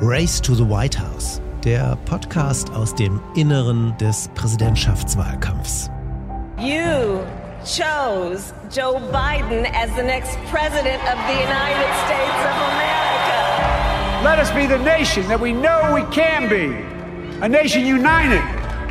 Race 0.00 0.40
to 0.40 0.56
the 0.56 0.64
White 0.64 0.96
House, 0.96 1.40
der 1.62 1.96
Podcast 2.04 2.68
aus 2.70 2.92
dem 2.96 3.20
Inneren 3.36 3.96
des 3.98 4.28
Präsidentschaftswahlkampfs. 4.34 5.88
You 6.58 7.24
chose 7.64 8.52
Joe 8.72 8.98
Biden 9.12 9.64
as 9.72 9.94
the 9.94 10.02
next 10.02 10.36
president 10.50 11.00
of 11.04 11.16
the 11.28 11.40
United 11.40 11.94
States 12.06 12.40
of 12.42 12.56
America. 12.74 14.24
Let 14.24 14.40
us 14.40 14.50
be 14.50 14.66
the 14.66 14.78
nation 14.78 15.28
that 15.28 15.38
we 15.38 15.52
know 15.52 15.92
we 15.94 16.02
can 16.12 16.48
be. 16.48 16.74
A 17.40 17.48
nation 17.48 17.86
united, 17.86 18.42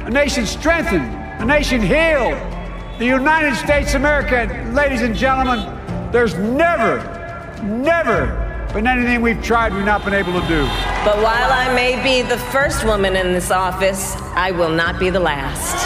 a 0.08 0.10
nation 0.10 0.46
strengthened, 0.46 1.14
a 1.42 1.46
nation 1.46 1.82
healed. 1.82 2.40
The 2.98 3.06
United 3.06 3.56
States 3.56 3.94
of 3.94 4.00
America, 4.00 4.48
ladies 4.74 5.02
and 5.02 5.14
gentlemen, 5.14 5.68
there's 6.14 6.36
never, 6.36 7.04
never 7.62 8.53
been 8.74 8.88
anything 8.88 9.22
we've 9.22 9.42
tried 9.44 9.72
we've 9.72 9.86
not 9.86 10.04
been 10.04 10.16
able 10.16 10.34
to 10.34 10.48
do. 10.48 10.66
But 11.06 11.18
while 11.18 11.52
I 11.52 11.72
may 11.76 12.02
be 12.02 12.28
the 12.28 12.40
first 12.40 12.84
woman 12.84 13.16
in 13.16 13.32
this 13.32 13.52
office, 13.52 14.16
I 14.34 14.50
will 14.50 14.70
not 14.70 15.00
be 15.00 15.12
the 15.12 15.20
last. 15.20 15.78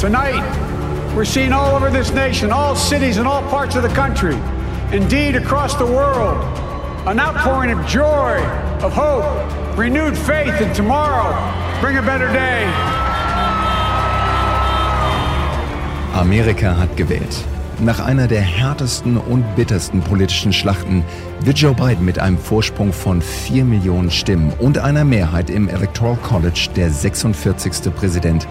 Tonight, 0.00 0.40
we're 1.14 1.26
seeing 1.26 1.52
all 1.52 1.76
over 1.76 1.90
this 1.90 2.10
nation, 2.12 2.50
all 2.50 2.74
cities 2.74 3.18
and 3.18 3.28
all 3.28 3.42
parts 3.50 3.76
of 3.76 3.82
the 3.82 3.90
country, 3.90 4.36
indeed 4.92 5.36
across 5.36 5.74
the 5.74 5.84
world, 5.84 6.38
an 7.06 7.20
outpouring 7.20 7.70
of 7.70 7.86
joy, 7.86 8.42
of 8.80 8.94
hope, 8.94 9.26
renewed 9.76 10.16
faith 10.16 10.58
in 10.58 10.72
tomorrow. 10.72 11.30
Bring 11.82 11.98
a 11.98 12.02
better 12.02 12.32
day. 12.32 12.64
Amerika 16.14 16.74
hat 16.74 16.96
gewählt. 16.96 17.59
Nach 17.82 17.98
einer 17.98 18.28
der 18.28 18.42
härtesten 18.42 19.16
und 19.16 19.56
bittersten 19.56 20.02
politischen 20.02 20.52
Schlachten 20.52 21.02
wird 21.40 21.58
Joe 21.58 21.72
Biden 21.72 22.04
mit 22.04 22.18
einem 22.18 22.36
Vorsprung 22.36 22.92
von 22.92 23.22
4 23.22 23.64
Millionen 23.64 24.10
Stimmen 24.10 24.52
und 24.58 24.76
einer 24.76 25.04
Mehrheit 25.04 25.48
im 25.48 25.66
Electoral 25.66 26.16
College 26.16 26.68
der 26.76 26.90
46. 26.90 27.90
Präsident 27.94 28.46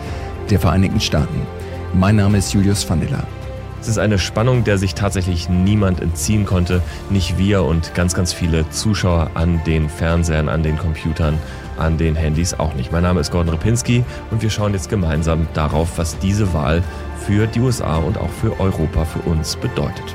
der 0.49 0.59
Vereinigten 0.59 0.99
Staaten. 0.99 1.45
Mein 1.93 2.15
Name 2.15 2.39
ist 2.39 2.53
Julius 2.53 2.89
Vandela. 2.89 3.27
Es 3.81 3.87
ist 3.87 3.97
eine 3.97 4.19
Spannung, 4.19 4.65
der 4.65 4.77
sich 4.77 4.93
tatsächlich 4.93 5.47
niemand 5.47 6.01
entziehen 6.01 6.45
konnte. 6.45 6.81
Nicht 7.09 7.37
wir 7.37 7.63
und 7.63 7.95
ganz, 7.95 8.13
ganz 8.13 8.33
viele 8.33 8.69
Zuschauer 8.69 9.31
an 9.35 9.61
den 9.65 9.87
Fernsehern, 9.89 10.49
an 10.49 10.63
den 10.63 10.77
Computern, 10.77 11.37
an 11.77 11.97
den 11.97 12.15
Handys 12.15 12.53
auch 12.53 12.73
nicht. 12.75 12.91
Mein 12.91 13.03
Name 13.03 13.21
ist 13.21 13.31
Gordon 13.31 13.53
Ripinski 13.53 14.03
und 14.31 14.41
wir 14.41 14.49
schauen 14.49 14.73
jetzt 14.73 14.89
gemeinsam 14.89 15.47
darauf, 15.53 15.97
was 15.97 16.19
diese 16.19 16.53
Wahl 16.53 16.83
für 17.25 17.47
die 17.47 17.61
USA 17.61 17.97
und 17.97 18.17
auch 18.17 18.29
für 18.29 18.59
Europa, 18.59 19.05
für 19.05 19.19
uns 19.19 19.55
bedeutet. 19.55 20.13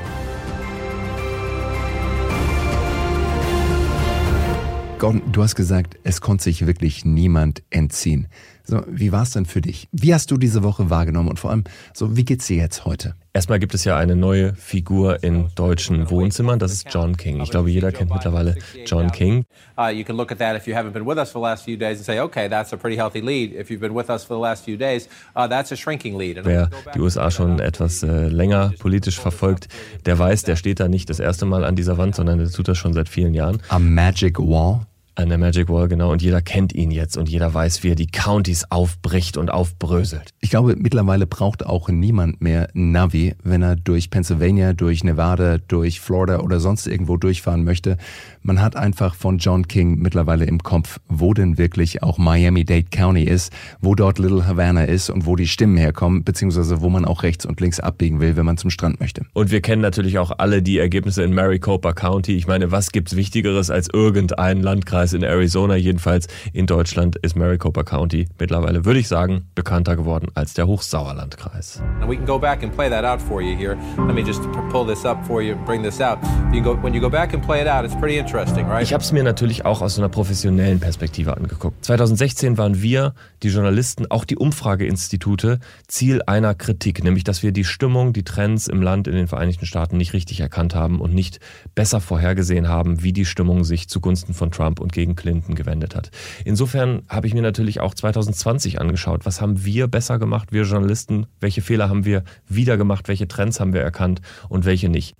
Gordon, 4.99 5.23
du 5.31 5.41
hast 5.41 5.55
gesagt, 5.55 5.97
es 6.03 6.21
konnte 6.21 6.43
sich 6.43 6.67
wirklich 6.67 7.03
niemand 7.03 7.63
entziehen. 7.71 8.27
So, 8.65 8.83
wie 8.87 9.11
war 9.11 9.23
es 9.23 9.31
denn 9.31 9.45
für 9.45 9.61
dich? 9.61 9.87
Wie 9.91 10.13
hast 10.13 10.31
du 10.31 10.37
diese 10.37 10.63
Woche 10.63 10.89
wahrgenommen 10.89 11.29
und 11.29 11.39
vor 11.39 11.51
allem, 11.51 11.63
so, 11.93 12.17
wie 12.17 12.25
geht's 12.25 12.47
dir 12.47 12.57
jetzt 12.57 12.85
heute? 12.85 13.15
Erstmal 13.35 13.59
gibt 13.59 13.73
es 13.73 13.83
ja 13.83 13.97
eine 13.97 14.15
neue 14.15 14.55
Figur 14.55 15.21
in 15.21 15.49
deutschen 15.55 16.09
Wohnzimmern, 16.09 16.57
das 16.57 16.71
ist 16.71 16.87
John 16.89 17.17
King. 17.17 17.41
Ich 17.41 17.51
glaube, 17.51 17.69
jeder 17.69 17.91
kennt 17.91 18.11
mittlerweile 18.11 18.55
John 18.85 19.11
King. 19.11 19.43
Uh, 19.77 19.89
you 19.89 20.05
can 20.05 20.15
look 20.15 20.31
at 20.31 20.39
that 20.39 20.55
if 20.55 20.67
you 20.67 20.73
haven't 20.73 20.93
been 20.93 21.05
with 21.05 21.17
us 21.17 21.31
for 21.31 21.41
the 21.41 21.43
last 21.43 21.65
few 21.65 21.77
days 21.77 21.97
and 21.97 22.05
say, 22.05 22.19
okay, 22.19 22.47
that's 22.47 22.71
a 22.71 22.77
pretty 22.77 22.95
healthy 22.95 23.19
lead. 23.19 23.53
If 23.53 23.69
you've 23.69 23.81
been 23.81 23.93
with 23.93 24.09
us 24.09 24.23
for 24.23 24.35
the 24.35 24.41
last 24.41 24.63
few 24.63 24.77
days, 24.77 25.09
uh, 25.35 25.47
that's 25.49 25.71
a 25.71 25.75
shrinking 25.75 26.17
lead. 26.17 26.39
Wer 26.45 26.69
die 26.95 26.99
USA 26.99 27.29
schon 27.29 27.59
etwas 27.59 28.03
äh, 28.03 28.29
länger 28.29 28.71
politisch 28.79 29.19
verfolgt, 29.19 29.67
der 30.05 30.17
weiß, 30.17 30.43
der 30.43 30.55
steht 30.55 30.79
da 30.79 30.87
nicht 30.87 31.09
das 31.09 31.19
erste 31.19 31.45
Mal 31.45 31.65
an 31.65 31.75
dieser 31.75 31.97
Wand, 31.97 32.15
sondern 32.15 32.39
der 32.39 32.49
tut 32.49 32.69
das 32.69 32.77
schon 32.77 32.93
seit 32.93 33.09
vielen 33.09 33.33
Jahren. 33.33 33.61
Am 33.67 33.93
Magic 33.93 34.39
Wall? 34.39 34.87
An 35.17 35.29
der 35.29 35.37
Magic 35.37 35.69
Wall, 35.69 35.87
genau. 35.87 36.11
Und 36.11 36.21
jeder 36.21 36.41
kennt 36.41 36.73
ihn 36.73 36.91
jetzt 36.91 37.15
und 37.15 37.29
jeder 37.29 37.53
weiß, 37.53 37.83
wie 37.83 37.91
er 37.91 37.95
die 37.95 38.07
Countys 38.07 38.69
aufbricht 38.69 39.37
und 39.37 39.49
aufbröselt. 39.49 40.33
Ich 40.41 40.49
glaube, 40.49 40.75
mittlerweile 40.77 41.25
braucht 41.25 41.65
auch 41.65 41.87
niemand 41.87 42.41
mehr 42.41 42.67
Navi, 42.73 43.33
wenn 43.41 43.61
er 43.61 43.77
durch 43.77 44.09
Pennsylvania, 44.09 44.73
durch 44.73 45.05
Nevada, 45.05 45.57
durch 45.57 46.01
Florida 46.01 46.41
oder 46.41 46.59
sonst 46.59 46.85
irgendwo 46.85 47.15
durchfahren 47.15 47.63
möchte. 47.63 47.95
Man 48.41 48.61
hat 48.61 48.75
einfach 48.75 49.15
von 49.15 49.37
John 49.37 49.69
King 49.69 49.99
mittlerweile 49.99 50.43
im 50.43 50.61
Kopf, 50.61 50.99
wo 51.07 51.33
denn 51.33 51.57
wirklich 51.57 52.03
auch 52.03 52.17
Miami-Dade 52.17 52.87
County 52.91 53.23
ist, 53.23 53.53
wo 53.79 53.95
dort 53.95 54.19
Little 54.19 54.45
Havana 54.45 54.83
ist 54.83 55.09
und 55.09 55.25
wo 55.25 55.37
die 55.37 55.47
Stimmen 55.47 55.77
herkommen, 55.77 56.25
beziehungsweise 56.25 56.81
wo 56.81 56.89
man 56.89 57.05
auch 57.05 57.23
rechts 57.23 57.45
und 57.45 57.61
links 57.61 57.79
abbiegen 57.79 58.19
will, 58.19 58.35
wenn 58.35 58.45
man 58.45 58.57
zum 58.57 58.69
Strand 58.69 58.99
möchte. 58.99 59.25
Und 59.31 59.49
wir 59.49 59.61
kennen 59.61 59.81
natürlich 59.81 60.17
auch 60.17 60.39
alle 60.39 60.61
die 60.61 60.77
Ergebnisse 60.77 61.23
in 61.23 61.33
Maricopa 61.33 61.93
County. 61.93 62.35
Ich 62.35 62.47
meine, 62.47 62.71
was 62.71 62.91
gibt's 62.91 63.15
Wichtigeres 63.15 63.69
als 63.69 63.87
irgendein 63.93 64.61
Landkreis 64.61 65.04
in 65.13 65.23
Arizona? 65.23 65.75
Jedenfalls 65.75 66.27
in 66.53 66.65
Deutschland 66.65 67.15
ist 67.17 67.35
Maricopa 67.35 67.83
County 67.83 68.27
mittlerweile, 68.39 68.85
würde 68.85 68.99
ich 68.99 69.07
sagen, 69.07 69.47
bekannter 69.55 69.95
geworden 69.95 70.27
als 70.33 70.53
der 70.53 70.67
Hochsauerlandkreis. 70.67 71.81
And 72.01 72.09
we 72.09 72.15
can 72.15 72.25
go 72.25 72.39
back 72.39 72.63
and 72.63 72.73
play 72.75 72.89
that 72.89 73.03
out 73.03 73.21
for 73.21 73.41
you 73.41 73.55
here. 73.55 73.77
Let 74.07 74.15
me 74.15 74.21
just 74.21 74.41
pull 74.71 74.85
this 74.85 75.05
up 75.05 75.25
for 75.25 75.41
you, 75.41 75.55
bring 75.65 75.83
this 75.83 76.01
out. 76.01 76.19
You 76.53 76.61
go, 76.61 76.77
when 76.81 76.93
you 76.93 77.01
go 77.01 77.09
back 77.09 77.33
and 77.33 77.43
play 77.43 77.61
it 77.61 77.67
out, 77.67 77.85
it's 77.85 77.95
pretty 77.95 78.17
interesting, 78.17 78.67
right? 78.67 78.83
Ich 78.83 78.93
habe 78.93 79.03
es 79.03 79.11
mir 79.11 79.23
natürlich 79.23 79.65
auch 79.65 79.81
aus 79.81 79.97
einer 79.97 80.09
professionellen 80.09 80.79
Perspektive 80.79 81.35
angeguckt. 81.35 81.83
2016 81.85 82.57
waren 82.57 82.81
wir, 82.81 83.13
die 83.43 83.49
Journalisten, 83.49 84.09
auch 84.09 84.25
die 84.25 84.37
Umfrageinstitute, 84.37 85.59
Ziel 85.87 86.21
einer 86.25 86.55
Kritik, 86.55 87.03
nämlich 87.03 87.23
dass 87.23 87.43
wir 87.43 87.51
die 87.51 87.63
Stimmung, 87.63 88.13
die 88.13 88.23
Trends 88.23 88.67
im 88.67 88.81
Land, 88.81 89.07
in 89.07 89.15
den 89.15 89.27
Vereinigten 89.27 89.65
Staaten 89.65 89.97
nicht 89.97 90.13
richtig 90.13 90.39
erkannt 90.39 90.75
haben 90.75 90.99
und 91.01 91.13
nicht 91.13 91.39
besser 91.75 92.01
vorhergesehen 92.01 92.67
haben, 92.67 93.03
wie 93.03 93.13
die 93.13 93.25
Stimmung 93.25 93.63
sich 93.63 93.87
zugunsten 93.87 94.33
von 94.33 94.51
Trump 94.51 94.79
und 94.79 94.93
gegen 94.95 95.15
Clinton 95.15 95.53
gewendet 95.53 95.95
hat. 95.95 96.09
Insofern 96.43 97.03
habe 97.07 97.27
ich 97.27 97.35
mir 97.35 97.43
natürlich 97.43 97.79
auch 97.79 97.93
2020 97.93 98.81
angeschaut, 98.81 99.25
was 99.25 99.41
haben 99.41 99.63
wir 99.63 99.87
besser 99.87 100.17
gemacht, 100.17 100.51
wir 100.51 100.63
Journalisten, 100.63 101.27
welche 101.39 101.61
Fehler 101.61 101.89
haben 101.89 102.05
wir 102.05 102.23
wieder 102.47 102.77
gemacht, 102.77 103.07
welche 103.07 103.27
Trends 103.27 103.59
haben 103.59 103.73
wir 103.73 103.81
erkannt 103.81 104.21
und 104.49 104.65
welche 104.65 104.89
nicht. 104.89 105.15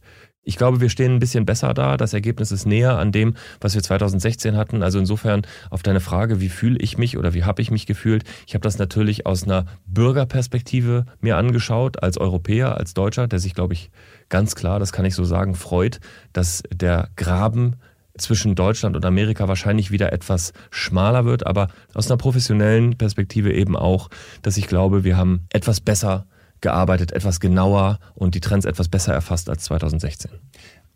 Ich 0.48 0.58
glaube, 0.58 0.80
wir 0.80 0.90
stehen 0.90 1.16
ein 1.16 1.20
bisschen 1.20 1.46
besser 1.46 1.74
da. 1.74 1.98
Das 1.98 2.14
Ergebnis 2.14 2.52
ist 2.52 2.68
näher 2.68 3.00
an 3.00 3.12
dem, 3.12 3.34
was 3.60 3.74
wir 3.74 3.82
2016 3.82 4.56
hatten. 4.56 4.84
Also 4.84 5.00
insofern 5.00 5.42
auf 5.72 5.82
deine 5.82 6.00
Frage, 6.00 6.40
wie 6.40 6.50
fühle 6.50 6.78
ich 6.80 7.00
mich 7.00 7.18
oder 7.18 7.34
wie 7.34 7.44
habe 7.44 7.64
ich 7.64 7.72
mich 7.72 7.88
gefühlt? 7.88 8.24
Ich 8.46 8.54
habe 8.54 8.62
das 8.62 8.78
natürlich 8.78 9.26
aus 9.26 9.44
einer 9.44 9.66
Bürgerperspektive 9.88 11.08
mir 11.20 11.38
angeschaut, 11.38 12.02
als 12.04 12.20
Europäer, 12.20 12.78
als 12.78 12.94
Deutscher, 12.94 13.28
der 13.28 13.40
sich, 13.40 13.56
glaube 13.56 13.74
ich, 13.74 13.90
ganz 14.30 14.54
klar, 14.54 14.80
das 14.80 14.94
kann 14.94 15.06
ich 15.06 15.16
so 15.16 15.24
sagen, 15.24 15.56
freut, 15.56 16.00
dass 16.32 16.62
der 16.72 17.10
Graben 17.16 17.78
zwischen 18.18 18.56
Deutschland 18.56 18.96
und 18.96 19.06
Amerika 19.06 19.48
wahrscheinlich 19.48 19.92
wieder 19.92 20.14
etwas 20.14 20.54
schmaler 20.72 21.26
wird, 21.26 21.46
aber 21.46 21.68
aus 21.94 22.10
einer 22.10 22.18
professionellen 22.18 22.98
Perspektive 22.98 23.54
eben 23.54 23.76
auch, 23.76 24.10
dass 24.42 24.58
ich 24.58 24.68
glaube, 24.68 25.04
wir 25.04 25.18
haben 25.18 25.48
etwas 25.52 25.82
besser 25.82 26.26
gearbeitet, 26.62 27.12
etwas 27.12 27.40
genauer 27.40 28.00
und 28.14 28.36
die 28.36 28.42
Trends 28.42 28.66
etwas 28.66 28.88
besser 28.90 29.14
erfasst 29.14 29.50
als 29.50 29.64
2016. 29.66 30.32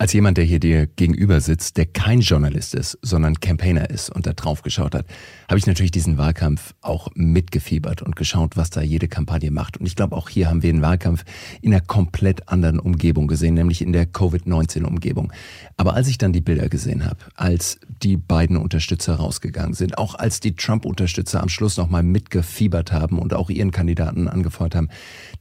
Als 0.02 0.14
jemand, 0.14 0.38
der 0.38 0.46
hier 0.46 0.62
dir 0.62 0.88
gegenüber 0.88 1.42
sitzt, 1.42 1.76
der 1.76 1.86
kein 1.86 2.22
Journalist 2.22 2.74
ist, 2.74 2.98
sondern 3.02 3.42
Campaigner 3.42 3.90
ist 3.90 4.10
und 4.10 4.26
da 4.26 4.32
drauf 4.32 4.62
geschaut 4.62 4.96
hat, 4.96 5.06
habe 5.50 5.60
ich 5.60 5.68
natürlich 5.68 5.92
diesen 5.92 6.18
Wahlkampf 6.18 6.74
auch 6.80 7.10
mitgefiebert 7.16 8.02
und 8.02 8.16
geschaut, 8.16 8.56
was 8.56 8.70
da 8.70 8.80
jede 8.80 9.10
Kampagne 9.10 9.52
macht. 9.52 9.76
Und 9.76 9.86
ich 9.86 9.98
glaube, 9.98 10.16
auch 10.16 10.30
hier 10.30 10.50
haben 10.50 10.64
wir 10.64 10.70
einen 10.70 10.82
Wahlkampf 10.82 11.26
in 11.62 11.74
einer 11.74 11.84
komplett 11.84 12.48
anderen 12.48 12.80
Umgebung 12.80 13.28
gesehen, 13.28 13.56
nämlich 13.56 13.82
in 13.82 13.92
der 13.92 14.06
Covid-19-Umgebung. 14.06 15.34
Aber 15.76 15.96
als 15.96 16.08
ich 16.08 16.18
dann 16.18 16.32
die 16.32 16.40
Bilder 16.40 16.70
gesehen 16.70 17.04
habe, 17.04 17.20
als 17.36 17.78
die 18.02 18.16
beiden 18.16 18.56
Unterstützer 18.56 19.16
rausgegangen 19.16 19.74
sind, 19.74 19.98
auch 19.98 20.16
als 20.16 20.40
die 20.40 20.56
Trump-Unterstützer 20.56 21.44
am 21.44 21.50
Schluss 21.50 21.76
nochmal 21.76 22.04
mitgefiebert 22.04 22.94
haben 22.94 23.20
und 23.20 23.34
auch 23.34 23.50
ihren 23.50 23.72
Kandidaten 23.72 24.30
angefeuert 24.30 24.76
haben, 24.76 24.88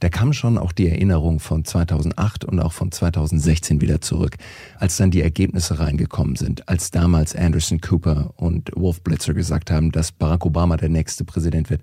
da 0.01 0.09
kam 0.09 0.33
schon 0.33 0.57
auch 0.57 0.73
die 0.73 0.89
Erinnerung 0.89 1.39
von 1.39 1.63
2008 1.63 2.43
und 2.43 2.59
auch 2.59 2.73
von 2.73 2.91
2016 2.91 3.79
wieder 3.79 4.01
zurück, 4.01 4.35
als 4.77 4.97
dann 4.97 5.11
die 5.11 5.21
Ergebnisse 5.21 5.79
reingekommen 5.79 6.35
sind, 6.35 6.67
als 6.67 6.91
damals 6.91 7.35
Anderson 7.35 7.81
Cooper 7.81 8.33
und 8.37 8.71
Wolf 8.75 9.01
Blitzer 9.01 9.33
gesagt 9.33 9.71
haben, 9.71 9.91
dass 9.91 10.11
Barack 10.11 10.45
Obama 10.45 10.77
der 10.77 10.89
nächste 10.89 11.23
Präsident 11.23 11.69
wird. 11.69 11.81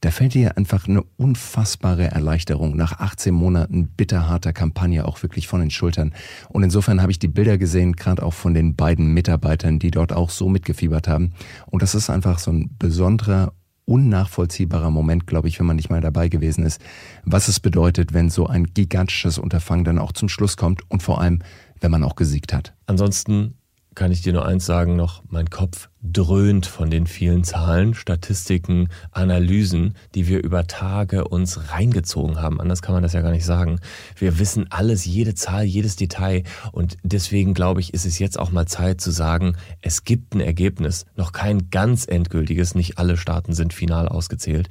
Da 0.00 0.10
fällt 0.10 0.34
dir 0.34 0.56
einfach 0.56 0.86
eine 0.86 1.02
unfassbare 1.16 2.10
Erleichterung 2.10 2.76
nach 2.76 2.98
18 2.98 3.32
Monaten 3.32 3.88
bitterharter 3.88 4.52
Kampagne 4.52 5.06
auch 5.06 5.22
wirklich 5.22 5.48
von 5.48 5.60
den 5.60 5.70
Schultern. 5.70 6.12
Und 6.48 6.62
insofern 6.62 7.00
habe 7.00 7.12
ich 7.12 7.18
die 7.18 7.28
Bilder 7.28 7.56
gesehen, 7.56 7.94
gerade 7.94 8.22
auch 8.22 8.34
von 8.34 8.52
den 8.52 8.76
beiden 8.76 9.14
Mitarbeitern, 9.14 9.78
die 9.78 9.90
dort 9.90 10.12
auch 10.12 10.30
so 10.30 10.48
mitgefiebert 10.48 11.08
haben. 11.08 11.32
Und 11.66 11.82
das 11.82 11.94
ist 11.94 12.10
einfach 12.10 12.38
so 12.38 12.52
ein 12.52 12.70
besonderer, 12.78 13.52
unnachvollziehbarer 13.86 14.90
Moment, 14.90 15.26
glaube 15.26 15.48
ich, 15.48 15.58
wenn 15.58 15.66
man 15.66 15.76
nicht 15.76 15.90
mal 15.90 16.00
dabei 16.00 16.28
gewesen 16.28 16.64
ist, 16.64 16.80
was 17.24 17.48
es 17.48 17.60
bedeutet, 17.60 18.12
wenn 18.12 18.30
so 18.30 18.46
ein 18.46 18.64
gigantisches 18.64 19.38
Unterfangen 19.38 19.84
dann 19.84 19.98
auch 19.98 20.12
zum 20.12 20.28
Schluss 20.28 20.56
kommt 20.56 20.82
und 20.90 21.02
vor 21.02 21.20
allem, 21.20 21.40
wenn 21.80 21.90
man 21.90 22.04
auch 22.04 22.16
gesiegt 22.16 22.52
hat. 22.52 22.74
Ansonsten 22.86 23.54
kann 23.96 24.12
ich 24.12 24.20
dir 24.20 24.34
nur 24.34 24.46
eins 24.46 24.66
sagen 24.66 24.94
noch, 24.94 25.22
mein 25.28 25.48
Kopf 25.48 25.88
dröhnt 26.02 26.66
von 26.66 26.90
den 26.90 27.06
vielen 27.06 27.44
Zahlen, 27.44 27.94
Statistiken, 27.94 28.88
Analysen, 29.10 29.94
die 30.14 30.28
wir 30.28 30.44
über 30.44 30.66
Tage 30.66 31.26
uns 31.26 31.72
reingezogen 31.72 32.40
haben. 32.40 32.60
Anders 32.60 32.82
kann 32.82 32.94
man 32.94 33.02
das 33.02 33.14
ja 33.14 33.22
gar 33.22 33.32
nicht 33.32 33.46
sagen. 33.46 33.80
Wir 34.14 34.38
wissen 34.38 34.66
alles, 34.70 35.06
jede 35.06 35.34
Zahl, 35.34 35.64
jedes 35.64 35.96
Detail 35.96 36.44
und 36.72 36.98
deswegen 37.02 37.54
glaube 37.54 37.80
ich, 37.80 37.94
ist 37.94 38.04
es 38.04 38.18
jetzt 38.18 38.38
auch 38.38 38.52
mal 38.52 38.66
Zeit 38.66 39.00
zu 39.00 39.10
sagen, 39.10 39.56
es 39.80 40.04
gibt 40.04 40.34
ein 40.34 40.40
Ergebnis, 40.40 41.06
noch 41.16 41.32
kein 41.32 41.70
ganz 41.70 42.06
endgültiges, 42.06 42.74
nicht 42.74 42.98
alle 42.98 43.16
Staaten 43.16 43.54
sind 43.54 43.72
final 43.72 44.08
ausgezählt, 44.08 44.68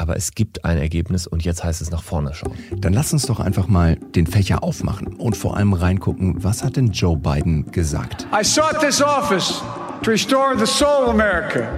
aber 0.00 0.16
es 0.16 0.34
gibt 0.34 0.64
ein 0.64 0.78
Ergebnis 0.78 1.26
und 1.26 1.44
jetzt 1.44 1.62
heißt 1.62 1.82
es 1.82 1.90
nach 1.90 2.02
vorne 2.02 2.32
schauen. 2.32 2.54
Dann 2.78 2.94
lass 2.94 3.12
uns 3.12 3.26
doch 3.26 3.38
einfach 3.38 3.68
mal 3.68 3.96
den 3.96 4.26
Fächer 4.26 4.64
aufmachen 4.64 5.08
und 5.08 5.36
vor 5.36 5.58
allem 5.58 5.74
reingucken, 5.74 6.42
was 6.42 6.64
hat 6.64 6.76
denn 6.76 6.90
Joe 6.90 7.16
Biden 7.16 7.70
gesagt? 7.70 8.26
I 8.32 8.42
sought 8.42 8.80
this 8.80 9.02
office 9.02 9.62
to 10.02 10.10
restore 10.10 10.56
the 10.56 10.66
soul 10.66 11.04
of 11.04 11.10
America, 11.10 11.68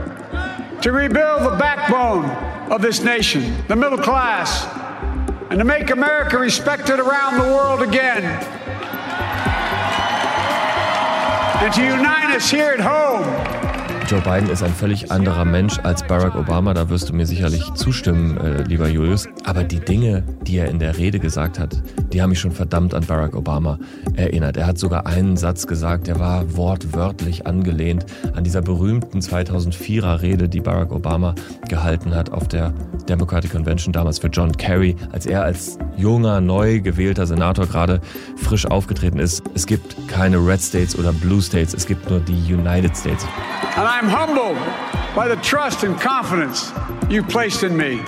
to 0.82 0.92
rebuild 0.92 1.42
the 1.42 1.56
backbone 1.58 2.30
of 2.70 2.80
this 2.80 3.02
nation, 3.02 3.42
the 3.66 3.74
middle 3.74 3.98
class, 3.98 4.68
and 5.50 5.58
to 5.58 5.64
make 5.64 5.90
America 5.90 6.38
respected 6.38 7.00
around 7.00 7.42
the 7.42 7.48
world 7.52 7.82
again. 7.82 8.22
And 11.60 11.72
to 11.74 11.82
unite 11.82 12.36
us 12.36 12.48
here 12.48 12.72
at 12.72 12.80
home 12.80 13.61
Joe 14.12 14.20
Biden 14.20 14.50
ist 14.50 14.62
ein 14.62 14.74
völlig 14.74 15.10
anderer 15.10 15.46
Mensch 15.46 15.78
als 15.84 16.06
Barack 16.06 16.34
Obama, 16.34 16.74
da 16.74 16.90
wirst 16.90 17.08
du 17.08 17.14
mir 17.14 17.24
sicherlich 17.24 17.72
zustimmen, 17.72 18.36
äh, 18.36 18.62
lieber 18.64 18.86
Julius. 18.86 19.26
Aber 19.46 19.64
die 19.64 19.80
Dinge, 19.80 20.22
die 20.42 20.58
er 20.58 20.68
in 20.68 20.78
der 20.78 20.98
Rede 20.98 21.18
gesagt 21.18 21.58
hat, 21.58 21.82
die 22.12 22.20
haben 22.20 22.28
mich 22.28 22.38
schon 22.38 22.52
verdammt 22.52 22.92
an 22.92 23.06
Barack 23.06 23.34
Obama 23.34 23.78
erinnert. 24.14 24.58
Er 24.58 24.66
hat 24.66 24.76
sogar 24.76 25.06
einen 25.06 25.38
Satz 25.38 25.66
gesagt, 25.66 26.08
der 26.08 26.18
war 26.18 26.54
wortwörtlich 26.58 27.46
angelehnt 27.46 28.04
an 28.34 28.44
dieser 28.44 28.60
berühmten 28.60 29.20
2004er 29.20 30.20
Rede, 30.20 30.46
die 30.46 30.60
Barack 30.60 30.92
Obama 30.92 31.34
gehalten 31.70 32.14
hat 32.14 32.32
auf 32.32 32.48
der 32.48 32.74
Democratic 33.08 33.52
Convention 33.52 33.94
damals 33.94 34.18
für 34.18 34.28
John 34.28 34.52
Kerry, 34.52 34.94
als 35.12 35.24
er 35.24 35.42
als 35.42 35.78
junger, 35.96 36.42
neu 36.42 36.82
gewählter 36.82 37.26
Senator 37.26 37.66
gerade 37.66 38.02
frisch 38.36 38.66
aufgetreten 38.66 39.18
ist. 39.18 39.42
Es 39.54 39.64
gibt 39.64 39.96
keine 40.06 40.36
Red 40.36 40.60
States 40.60 40.98
oder 40.98 41.14
Blue 41.14 41.40
States, 41.40 41.72
es 41.72 41.86
gibt 41.86 42.10
nur 42.10 42.20
die 42.20 42.52
United 42.52 42.94
States. 42.94 43.26
And 43.74 43.88
I'm 43.88 44.06
humbled 44.06 44.58
by 45.16 45.28
the 45.28 45.36
trust 45.36 45.82
and 45.82 45.98
confidence 45.98 46.70
you 47.08 47.22
placed 47.22 47.62
in 47.62 47.74
me. 47.74 48.00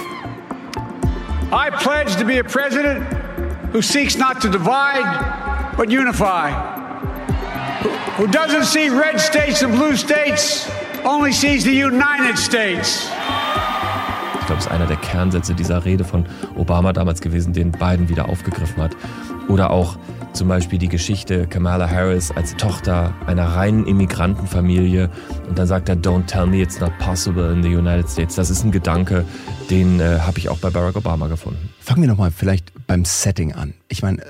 I 1.51 1.71
pledge 1.71 2.17
to 2.17 2.25
be 2.25 2.37
a 2.39 2.45
president 2.45 3.03
who 3.73 3.81
seeks 3.81 4.17
not 4.17 4.43
to 4.43 4.51
divide, 4.51 5.75
but 5.77 5.91
unify. 5.91 6.51
Who 8.19 8.27
doesn't 8.27 8.65
see 8.65 8.91
red 8.91 9.19
states 9.19 9.63
and 9.63 9.73
blue 9.75 9.97
states, 9.97 10.69
only 11.05 11.33
sees 11.33 11.65
the 11.65 11.73
United 11.73 12.37
States. 12.37 13.09
Ich 14.41 14.47
glaube, 14.47 14.59
es 14.59 14.67
ist 14.67 14.71
einer 14.71 14.87
der 14.87 14.99
Kernsätze 14.99 15.55
dieser 15.55 15.87
Rede 15.87 16.05
von 16.05 16.27
Obama 16.57 16.93
damals 16.93 17.23
gewesen, 17.23 17.55
den 17.55 17.73
Biden 17.73 18.11
wieder 18.11 18.29
aufgegriffen 18.29 18.83
hat. 18.83 18.95
Oder 19.49 19.71
auch 19.71 19.97
zum 20.35 20.49
Beispiel 20.49 20.79
die 20.79 20.89
Geschichte 20.89 21.47
Kamala 21.47 21.89
Harris 21.89 22.31
als 22.33 22.57
Tochter 22.57 23.15
einer 23.27 23.47
reinen 23.47 23.87
Immigrantenfamilie. 23.87 25.11
Und 25.49 25.59
dann 25.59 25.67
sagt 25.67 25.89
er, 25.89 25.97
don't 25.97 26.27
tell 26.27 26.47
me 26.47 26.61
it's 26.61 26.81
not 26.81 26.93
possible 26.99 27.53
in 27.53 27.63
the 27.63 27.75
United 27.75 28.09
States. 28.09 28.35
Das 28.35 28.51
ist 28.51 28.65
ein 28.65 28.73
Gedanke, 28.73 29.25
den 29.71 30.01
äh, 30.01 30.19
habe 30.21 30.39
ich 30.39 30.49
auch 30.49 30.59
bei 30.59 30.71
Barack 30.71 30.97
Obama 30.97 31.29
gefunden. 31.29 31.71
Fangen 31.79 32.03
wir 32.03 32.09
nochmal 32.09 32.31
vielleicht 32.31 32.73
beim 32.87 33.05
Setting 33.05 33.53
an. 33.53 33.75
Ich 33.89 34.03
meine, 34.03 34.23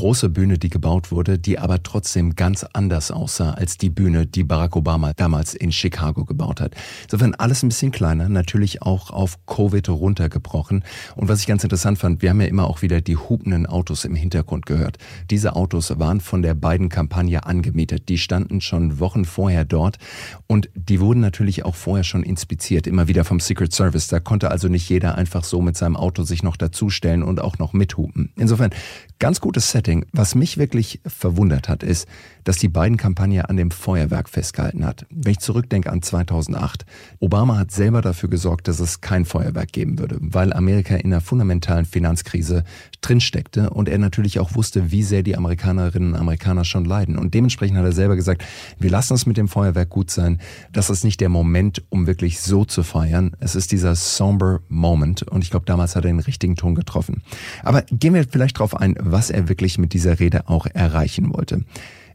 große 0.00 0.30
Bühne, 0.30 0.56
die 0.56 0.70
gebaut 0.70 1.12
wurde, 1.12 1.38
die 1.38 1.58
aber 1.58 1.82
trotzdem 1.82 2.34
ganz 2.34 2.64
anders 2.72 3.10
aussah 3.10 3.50
als 3.50 3.76
die 3.76 3.90
Bühne, 3.90 4.26
die 4.26 4.44
Barack 4.44 4.74
Obama 4.74 5.12
damals 5.12 5.52
in 5.52 5.72
Chicago 5.72 6.24
gebaut 6.24 6.62
hat. 6.62 6.74
Insofern 7.02 7.34
alles 7.34 7.62
ein 7.62 7.68
bisschen 7.68 7.92
kleiner, 7.92 8.30
natürlich 8.30 8.80
auch 8.80 9.10
auf 9.10 9.44
Covid 9.44 9.86
runtergebrochen. 9.90 10.84
Und 11.16 11.28
was 11.28 11.40
ich 11.40 11.46
ganz 11.46 11.64
interessant 11.64 11.98
fand, 11.98 12.22
wir 12.22 12.30
haben 12.30 12.40
ja 12.40 12.46
immer 12.46 12.66
auch 12.66 12.80
wieder 12.80 13.02
die 13.02 13.18
hupenden 13.18 13.66
Autos 13.66 14.06
im 14.06 14.14
Hintergrund 14.14 14.64
gehört. 14.64 14.96
Diese 15.28 15.54
Autos 15.54 15.92
waren 15.98 16.20
von 16.22 16.40
der 16.40 16.54
beiden 16.54 16.88
Kampagne 16.88 17.44
angemietet. 17.44 18.08
Die 18.08 18.16
standen 18.16 18.62
schon 18.62 19.00
Wochen 19.00 19.26
vorher 19.26 19.66
dort 19.66 19.98
und 20.46 20.70
die 20.74 20.98
wurden 21.00 21.20
natürlich 21.20 21.66
auch 21.66 21.74
vorher 21.74 22.04
schon 22.04 22.22
inspiziert, 22.22 22.86
immer 22.86 23.06
wieder 23.06 23.24
vom 23.24 23.38
Secret 23.38 23.74
Service. 23.74 24.06
Da 24.06 24.18
konnte 24.18 24.50
also 24.50 24.68
nicht 24.68 24.88
jeder 24.88 25.16
einfach 25.16 25.44
so 25.44 25.60
mit 25.60 25.76
seinem 25.76 25.96
Auto 25.96 26.22
sich 26.22 26.42
noch 26.42 26.56
dazustellen 26.56 27.22
und 27.22 27.38
auch 27.38 27.58
noch 27.58 27.74
mithupen. 27.74 28.32
Insofern 28.38 28.70
ganz 29.18 29.42
gutes 29.42 29.70
Setting. 29.70 29.89
Was 30.12 30.34
mich 30.34 30.58
wirklich 30.58 31.00
verwundert 31.06 31.68
hat, 31.68 31.82
ist, 31.82 32.06
dass 32.44 32.58
die 32.58 32.68
beiden 32.68 32.96
Kampagne 32.96 33.48
an 33.48 33.56
dem 33.56 33.70
Feuerwerk 33.70 34.28
festgehalten 34.28 34.84
hat. 34.84 35.06
Wenn 35.10 35.32
ich 35.32 35.38
zurückdenke 35.40 35.90
an 35.90 36.02
2008, 36.02 36.86
Obama 37.18 37.58
hat 37.58 37.70
selber 37.70 38.02
dafür 38.02 38.28
gesorgt, 38.28 38.68
dass 38.68 38.80
es 38.80 39.00
kein 39.00 39.24
Feuerwerk 39.24 39.72
geben 39.72 39.98
würde, 39.98 40.18
weil 40.20 40.52
Amerika 40.52 40.96
in 40.96 41.12
einer 41.12 41.20
fundamentalen 41.20 41.84
Finanzkrise 41.84 42.64
drinsteckte 43.00 43.70
und 43.70 43.88
er 43.88 43.98
natürlich 43.98 44.38
auch 44.40 44.54
wusste, 44.54 44.90
wie 44.90 45.02
sehr 45.02 45.22
die 45.22 45.36
Amerikanerinnen 45.36 46.14
und 46.14 46.18
Amerikaner 46.18 46.64
schon 46.64 46.84
leiden. 46.84 47.18
Und 47.18 47.34
dementsprechend 47.34 47.78
hat 47.78 47.84
er 47.84 47.92
selber 47.92 48.16
gesagt, 48.16 48.44
wir 48.78 48.90
lassen 48.90 49.14
es 49.14 49.26
mit 49.26 49.36
dem 49.36 49.48
Feuerwerk 49.48 49.90
gut 49.90 50.10
sein. 50.10 50.40
Das 50.72 50.90
ist 50.90 51.04
nicht 51.04 51.20
der 51.20 51.28
Moment, 51.28 51.82
um 51.88 52.06
wirklich 52.06 52.40
so 52.40 52.64
zu 52.64 52.82
feiern. 52.82 53.32
Es 53.40 53.54
ist 53.54 53.72
dieser 53.72 53.94
somber 53.94 54.60
Moment 54.68 55.22
und 55.22 55.42
ich 55.44 55.50
glaube, 55.50 55.66
damals 55.66 55.96
hat 55.96 56.04
er 56.04 56.10
den 56.10 56.20
richtigen 56.20 56.56
Ton 56.56 56.74
getroffen. 56.74 57.22
Aber 57.62 57.82
gehen 57.82 58.14
wir 58.14 58.24
vielleicht 58.24 58.56
darauf 58.56 58.76
ein, 58.76 58.96
was 58.98 59.30
er 59.30 59.48
wirklich 59.48 59.78
mit 59.80 59.92
dieser 59.92 60.20
Rede 60.20 60.48
auch 60.48 60.66
erreichen 60.66 61.32
wollte. 61.34 61.64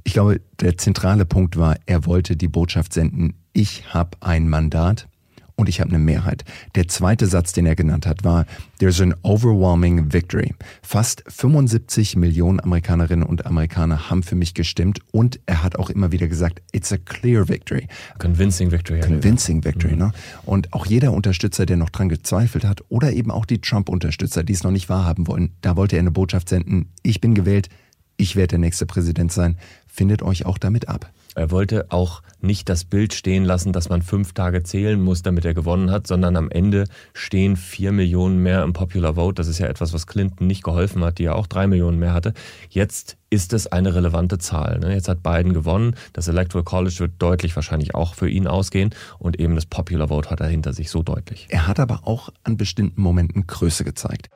Ich 0.04 0.14
glaube, 0.14 0.40
der 0.60 0.78
zentrale 0.78 1.26
Punkt 1.26 1.58
war, 1.58 1.78
er 1.86 2.06
wollte 2.06 2.38
die 2.38 2.48
Botschaft 2.48 2.94
senden, 2.94 3.34
ich 3.54 3.94
habe 3.94 4.18
ein 4.22 4.48
Mandat 4.48 5.08
und 5.56 5.70
ich 5.70 5.80
habe 5.80 5.90
eine 5.90 6.00
Mehrheit. 6.00 6.44
Der 6.76 6.88
zweite 6.88 7.28
Satz, 7.28 7.54
den 7.54 7.66
er 7.66 7.76
genannt 7.76 8.06
hat, 8.06 8.24
war 8.24 8.46
There's 8.80 9.00
an 9.00 9.16
overwhelming 9.24 10.12
victory. 10.12 10.54
Fast 10.82 11.24
75 11.28 12.18
Millionen 12.18 12.60
Amerikanerinnen 12.60 13.26
und 13.26 13.46
Amerikaner 13.46 14.10
haben 14.10 14.22
für 14.22 14.36
mich 14.36 14.54
gestimmt 14.54 15.00
und 15.12 15.40
er 15.46 15.64
hat 15.64 15.78
auch 15.78 15.90
immer 15.90 16.12
wieder 16.12 16.28
gesagt, 16.28 16.62
it's 16.74 16.92
a 16.92 16.98
clear 16.98 17.48
victory. 17.48 17.88
Convincing 18.20 18.72
victory. 18.72 19.00
Convincing 19.00 19.64
victory, 19.64 19.94
mhm. 19.94 20.00
ne? 20.00 20.12
Und 20.44 20.74
auch 20.74 20.86
jeder 20.86 21.14
Unterstützer, 21.14 21.66
der 21.66 21.78
noch 21.78 21.90
dran 21.90 22.10
gezweifelt 22.10 22.66
hat 22.66 22.84
oder 22.90 23.14
eben 23.14 23.32
auch 23.32 23.46
die 23.46 23.62
Trump-Unterstützer, 23.62 24.44
die 24.44 24.54
es 24.54 24.64
noch 24.64 24.72
nicht 24.72 24.90
wahrhaben 24.90 25.28
wollen, 25.28 25.52
da 25.62 25.78
wollte 25.78 25.96
er 25.96 26.02
eine 26.02 26.12
Botschaft 26.12 26.50
senden, 26.50 26.90
ich 27.02 27.22
bin 27.22 27.34
gewählt, 27.34 27.70
ich 28.18 28.36
werde 28.36 28.48
der 28.48 28.60
nächste 28.60 28.86
Präsident 28.86 29.32
sein, 29.32 29.58
findet 29.88 30.22
euch 30.22 30.46
auch 30.46 30.58
damit 30.58 30.90
ab. 30.90 31.10
Er 31.36 31.52
wollte 31.52 31.88
auch 31.90 32.22
nicht 32.40 32.70
das 32.70 32.86
Bild 32.86 33.14
stehen 33.14 33.44
lassen, 33.44 33.74
dass 33.74 33.90
man 33.90 34.02
fünf 34.02 34.34
Tage 34.34 34.64
zählen 34.64 35.02
muss, 35.02 35.22
damit 35.22 35.46
er 35.46 35.54
gewonnen 35.54 35.92
hat, 35.92 36.08
sondern 36.08 36.36
am 36.36 36.50
Ende 36.50 36.86
stehen 37.14 37.58
vier 37.58 37.92
Millionen 37.92 38.42
mehr 38.42 38.64
im 38.64 38.74
Popular 38.74 39.16
Vote. 39.16 39.36
Das 39.36 39.48
ist 39.48 39.60
ja 39.60 39.68
etwas, 39.68 39.94
was 39.94 40.08
Clinton 40.08 40.48
nicht 40.48 40.64
geholfen 40.64 41.04
hat, 41.04 41.18
die 41.20 41.24
ja 41.24 41.34
auch 41.34 41.48
drei 41.48 41.68
Millionen 41.68 42.00
mehr 42.00 42.14
hatte. 42.14 42.34
Jetzt 42.70 43.18
ist 43.36 43.52
es 43.52 43.68
eine 43.68 43.94
relevante 43.94 44.38
Zahl. 44.38 44.80
Ne? 44.80 44.94
Jetzt 44.94 45.10
hat 45.10 45.22
Biden 45.22 45.54
gewonnen. 45.54 45.96
Das 46.14 46.30
Electoral 46.30 46.64
College 46.64 46.96
wird 47.00 47.12
deutlich 47.20 47.54
wahrscheinlich 47.56 47.94
auch 47.94 48.16
für 48.16 48.30
ihn 48.30 48.48
ausgehen. 48.48 48.96
Und 49.20 49.40
eben 49.40 49.56
das 49.56 49.66
Popular 49.66 50.08
Vote 50.08 50.30
hat 50.30 50.40
er 50.40 50.48
hinter 50.48 50.72
sich 50.72 50.90
so 50.90 51.04
deutlich. 51.04 51.48
Er 51.50 51.68
hat 51.68 51.80
aber 51.80 52.02
auch 52.06 52.30
an 52.44 52.56
bestimmten 52.56 53.02
Momenten 53.02 53.46
Größe 53.46 53.84
gezeigt. 53.84 54.30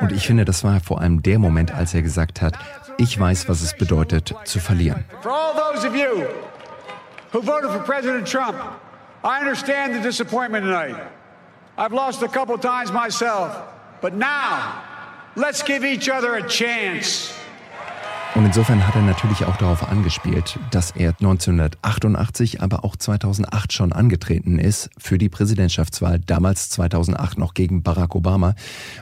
Und 0.00 0.12
ich 0.12 0.26
finde, 0.26 0.46
das 0.46 0.64
war 0.64 0.80
vor 0.80 1.00
allem 1.00 1.22
der 1.22 1.38
Moment, 1.38 1.72
als 1.72 1.92
er 1.92 2.00
gesagt 2.00 2.40
hat, 2.40 2.54
ich 2.96 3.20
weiß, 3.20 3.48
was 3.48 3.60
es 3.60 3.76
bedeutet, 3.76 4.34
zu 4.44 4.58
verlieren. 4.58 5.04
For 5.20 5.30
all 5.30 5.52
those 5.54 5.86
of 5.86 5.94
you 5.94 6.24
who 7.32 7.42
voted 7.42 7.70
for 7.70 7.80
President 7.80 8.26
Trump, 8.26 8.56
I 9.22 9.40
understand 9.40 9.94
the 9.94 10.00
disappointment 10.00 10.64
tonight. 10.64 10.96
I've 11.76 11.92
lost 11.92 12.22
a 12.22 12.28
couple 12.28 12.56
times 12.56 12.90
myself, 12.92 13.54
but 14.00 14.14
now 14.14 14.82
let's 15.36 15.62
give 15.62 15.84
each 15.84 16.08
other 16.08 16.36
a 16.36 16.48
chance. 16.48 17.37
Und 18.34 18.44
insofern 18.44 18.86
hat 18.86 18.94
er 18.94 19.02
natürlich 19.02 19.44
auch 19.46 19.56
darauf 19.56 19.88
angespielt, 19.88 20.58
dass 20.70 20.92
er 20.92 21.10
1988, 21.10 22.60
aber 22.60 22.84
auch 22.84 22.94
2008 22.94 23.72
schon 23.72 23.92
angetreten 23.92 24.58
ist 24.58 24.90
für 24.98 25.18
die 25.18 25.28
Präsidentschaftswahl, 25.28 26.20
damals 26.20 26.68
2008 26.70 27.38
noch 27.38 27.54
gegen 27.54 27.82
Barack 27.82 28.14
Obama 28.14 28.54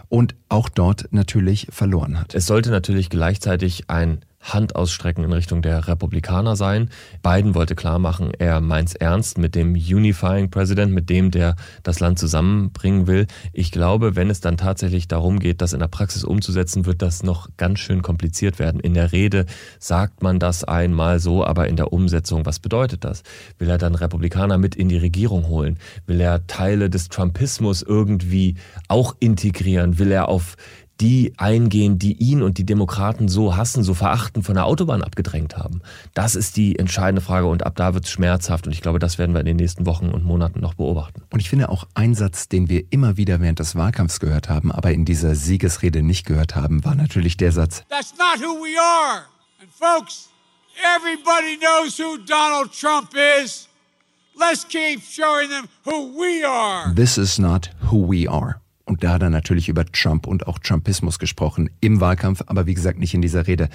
und 0.09 0.35
auch 0.49 0.69
dort 0.69 1.09
natürlich 1.11 1.67
verloren 1.71 2.19
hat. 2.19 2.35
Es 2.35 2.47
sollte 2.47 2.71
natürlich 2.71 3.11
gleichzeitig 3.11 3.91
ein 3.91 4.21
Hand 4.53 4.77
ausstrecken 4.77 5.25
in 5.25 5.33
Richtung 5.33 5.63
der 5.63 5.89
Republikaner 5.89 6.57
sein. 6.57 6.91
Biden 7.23 7.55
wollte 7.55 7.75
klar 7.75 7.99
machen, 7.99 8.33
er 8.39 8.61
meint's 8.61 8.95
ernst 8.95 9.39
mit 9.39 9.55
dem 9.55 9.75
Unifying 9.75 10.51
President, 10.51 10.93
mit 10.93 11.11
dem, 11.11 11.31
der 11.31 11.57
das 11.83 12.01
Land 12.01 12.19
zusammenbringen 12.19 13.07
will. 13.07 13.27
Ich 13.53 13.73
glaube, 13.73 14.17
wenn 14.17 14.31
es 14.31 14.41
dann 14.41 14.57
tatsächlich 14.57 15.09
darum 15.09 15.39
geht, 15.39 15.61
das 15.61 15.73
in 15.73 15.81
der 15.81 15.89
Praxis 15.89 16.25
umzusetzen, 16.25 16.87
wird 16.87 17.03
das 17.03 17.23
noch 17.23 17.49
ganz 17.57 17.81
schön 17.81 18.03
kompliziert 18.03 18.59
werden. 18.59 18.81
In 18.81 18.95
der 18.95 19.13
Rede 19.13 19.47
sagt 19.79 20.23
man 20.23 20.39
das 20.39 20.65
einmal 20.65 21.19
so, 21.19 21.45
aber 21.45 21.69
in 21.69 21.77
der 21.77 21.93
Umsetzung, 21.93 22.47
was 22.47 22.59
bedeutet 22.59 23.05
das? 23.05 23.23
Will 23.59 23.69
er 23.69 23.79
dann 23.79 23.95
Republikaner 23.95 24.59
mit 24.59 24.75
in 24.75 24.89
die 24.89 24.99
Regierung 24.99 25.49
holen? 25.49 25.79
Will 26.07 26.21
er 26.21 26.47
Teile 26.47 26.91
des 26.91 27.09
Trumpismus 27.09 27.83
irgendwie 27.83 28.57
auch 28.89 29.17
integrieren? 29.19 29.99
Will 29.99 30.13
er 30.13 30.29
auf 30.29 30.57
die 31.01 31.35
eingehen, 31.37 31.99
die 31.99 32.15
ihn 32.15 32.43
und 32.43 32.59
die 32.59 32.65
Demokraten 32.65 33.29
so 33.29 33.57
hassen, 33.57 33.83
so 33.83 33.95
verachten, 33.95 34.43
von 34.43 34.55
der 34.55 34.67
Autobahn 34.67 35.03
abgedrängt 35.03 35.57
haben? 35.57 35.83
Das 36.15 36.35
ist 36.35 36.57
die 36.57 36.79
entscheidende 36.79 37.21
Frage 37.21 37.47
und 37.47 37.65
ab 37.65 37.77
da 37.77 37.95
wird 37.95 38.05
es 38.05 38.11
schmerzhaft 38.11 38.67
und 38.67 38.73
ich 38.73 38.81
glaube, 38.81 38.99
das 38.99 39.19
werden 39.19 39.35
wir 39.35 39.41
in 39.41 39.47
den 39.47 39.57
nächsten 39.57 39.87
Wochen 39.87 40.11
und 40.11 40.25
Monaten 40.25 40.61
noch 40.61 40.75
beobachten. 40.75 41.23
Und 41.31 41.41
ich 41.41 41.51
finde 41.51 41.69
auch 41.69 41.87
ein 41.95 42.15
Satz, 42.15 42.49
den 42.49 42.69
wir 42.69 42.85
immer 42.91 43.17
wieder 43.17 43.41
während 43.41 43.59
des 43.59 43.77
Wahlkampfs 43.77 44.21
gehört 44.21 44.49
haben, 44.49 44.73
aber 44.73 44.93
in 44.93 45.05
dieser 45.05 45.35
Siegesrede 45.35 46.03
nicht 46.03 46.27
gehört 46.27 46.57
haben, 46.57 46.85
war 46.85 46.95
natürlich 46.95 47.37
der 47.37 47.53
Satz. 47.53 47.85
That's 47.89 48.15
not 48.17 48.41
who 48.41 48.55
we 48.63 48.79
are. 48.81 49.25
And 49.61 49.71
folks, 49.71 50.29
everybody 50.97 51.59
knows 51.59 51.99
who 51.99 52.19
Donald 52.27 52.73
Trump 52.73 53.11
is. 53.43 53.69
Let's 54.39 54.65
keep 54.69 55.01
showing 55.03 55.49
them 55.49 55.67
who 55.85 56.13
we 56.19 56.45
are. 56.47 56.95
This 56.95 57.17
is 57.17 57.39
not 57.39 57.71
who 57.91 58.07
we 58.07 58.29
are. 58.29 58.61
Und 58.97 59.05
da 59.05 59.13
hat 59.13 59.21
er 59.21 59.29
natürlich 59.29 59.69
über 59.69 59.85
Trump 59.85 60.27
und 60.27 60.47
auch 60.47 60.59
Trumpismus 60.59 61.19
gesprochen 61.19 61.69
im 61.83 62.01
Wahlkampf, 62.01 62.43
aber 62.47 62.65
wie 62.65 62.73
gesagt 62.73 62.99
nicht 62.99 63.13
in 63.13 63.21
dieser 63.21 63.47
Rede. 63.47 63.69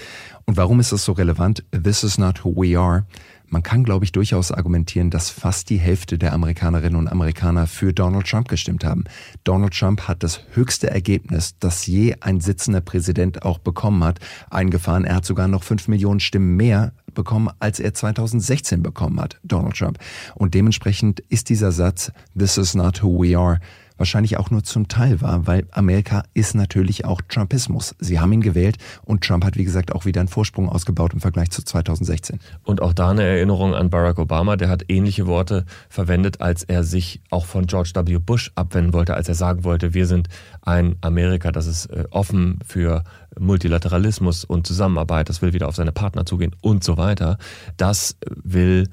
Und 0.48 0.58
warum 0.58 0.80
ist 0.80 0.92
das 0.92 1.06
so 1.06 1.12
relevant? 1.12 1.63
This 1.72 2.04
is 2.04 2.18
not 2.18 2.44
who 2.44 2.56
we 2.56 2.75
are. 2.75 3.06
Man 3.48 3.62
kann, 3.62 3.84
glaube 3.84 4.04
ich, 4.04 4.12
durchaus 4.12 4.51
argumentieren, 4.51 5.12
dass 5.12 5.30
fast 5.30 5.70
die 5.70 5.78
Hälfte 5.78 6.18
der 6.18 6.34
Amerikanerinnen 6.34 6.96
und 6.96 7.08
Amerikaner 7.08 7.68
für 7.68 7.94
Donald 7.94 8.25
Trump 8.25 8.48
gestimmt 8.48 8.84
haben. 8.84 9.04
Donald 9.44 9.78
Trump 9.78 10.08
hat 10.08 10.24
das 10.24 10.42
höchste 10.54 10.90
Ergebnis, 10.90 11.54
das 11.60 11.86
je 11.86 12.16
ein 12.22 12.42
sitzender 12.42 12.82
Präsident 12.82 13.44
auch 13.44 13.60
bekommen 13.60 14.04
hat, 14.04 14.20
eingefahren. 14.50 15.06
Er 15.06 15.18
hat 15.18 15.25
sogar 15.25 15.48
noch 15.48 15.62
fünf 15.62 15.88
Millionen 15.88 16.20
Stimmen 16.20 16.56
mehr 16.56 16.94
bekommen, 17.13 17.50
als 17.60 17.80
er 17.80 17.94
2016 17.94 18.82
bekommen 18.82 19.20
hat, 19.20 19.40
Donald 19.44 19.75
Trump. 19.75 20.00
Und 20.34 20.56
dementsprechend 20.56 21.20
ist 21.30 21.50
dieser 21.50 21.72
Satz, 21.72 22.12
This 22.36 22.58
is 22.58 22.74
not 22.74 23.04
who 23.04 23.22
we 23.22 23.38
are, 23.38 23.60
wahrscheinlich 24.01 24.38
auch 24.38 24.50
nur 24.50 24.63
zum 24.63 24.88
Teil 24.88 25.22
wahr, 25.22 25.46
weil 25.46 25.67
Amerika 25.72 26.24
ist 26.34 26.55
natürlich 26.55 27.05
auch 27.05 27.22
Trumpismus. 27.22 27.96
Sie 28.00 28.20
haben 28.20 28.34
ihn 28.34 28.41
gewählt 28.41 28.77
und 29.03 29.24
Trump 29.24 29.46
hat, 29.46 29.58
wie 29.58 29.63
gesagt, 29.63 29.93
auch 29.93 30.05
wieder 30.05 30.22
einen 30.22 30.27
Vorsprung 30.27 30.67
ausgebaut 30.67 31.13
im 31.13 31.22
Vergleich 31.22 31.51
zu 31.51 31.63
2016. 31.63 32.39
Und 32.63 32.81
auch 32.81 32.93
da 32.93 33.12
eine 33.12 33.22
Erinnerung 33.22 33.75
an 33.75 33.91
Barack 33.91 34.17
Obama, 34.17 34.55
der 34.55 34.70
hat 34.70 34.86
ähnliche 34.88 35.27
Worte 35.27 35.65
verwendet, 35.88 36.41
als 36.41 36.63
er 36.63 36.84
sich 36.84 37.22
auch 37.29 37.46
von 37.46 37.67
George 37.67 37.91
W. 37.93 38.17
Bush 38.17 38.51
abwenden 38.55 38.91
wollte, 38.93 39.13
als 39.13 39.29
er 39.29 39.36
sagen 39.36 39.63
wollte, 39.63 39.93
wir 39.93 40.08
sind 40.08 40.29
ein 40.63 40.96
Amerika, 41.01 41.51
das 41.51 41.67
ist 41.67 41.86
äh, 41.86 42.05
offen 42.10 42.58
für 42.65 43.03
Multilateralismus 43.39 44.43
und 44.46 44.65
Zusammenarbeit, 44.65 45.29
das 45.29 45.43
will 45.43 45.53
wieder 45.53 45.67
auf 45.67 45.75
seine 45.75 45.91
Partner 45.91 46.25
zugehen 46.25 46.55
und 46.62 46.84
so 46.84 46.98
weiter. 46.98 47.38
Das 47.77 48.17
will 48.43 48.89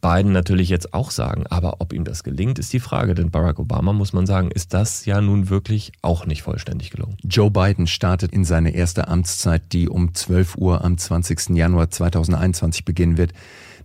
Biden 0.00 0.32
natürlich 0.32 0.68
jetzt 0.68 0.94
auch 0.94 1.10
sagen. 1.10 1.46
Aber 1.48 1.76
ob 1.80 1.92
ihm 1.92 2.04
das 2.04 2.22
gelingt, 2.22 2.58
ist 2.58 2.72
die 2.72 2.80
Frage. 2.80 3.14
Denn 3.14 3.30
Barack 3.30 3.58
Obama, 3.58 3.92
muss 3.92 4.12
man 4.12 4.26
sagen, 4.26 4.50
ist 4.50 4.74
das 4.74 5.04
ja 5.04 5.20
nun 5.20 5.50
wirklich 5.50 5.92
auch 6.02 6.26
nicht 6.26 6.42
vollständig 6.42 6.90
gelungen. 6.90 7.16
Joe 7.22 7.50
Biden 7.50 7.86
startet 7.86 8.32
in 8.32 8.44
seine 8.44 8.74
erste 8.74 9.08
Amtszeit, 9.08 9.72
die 9.72 9.88
um 9.88 10.14
12 10.14 10.56
Uhr 10.56 10.84
am 10.84 10.98
20. 10.98 11.50
Januar 11.50 11.90
2021 11.90 12.84
beginnen 12.84 13.16
wird. 13.16 13.32